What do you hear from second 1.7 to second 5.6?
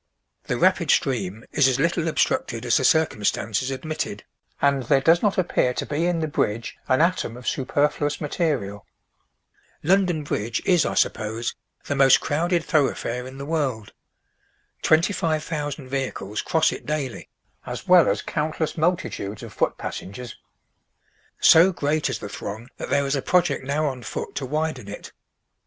little obstructed as the circumstances admitted, and there does not